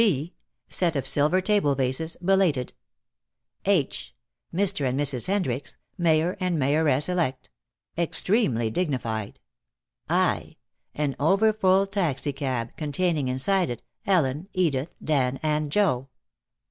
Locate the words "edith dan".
14.55-15.39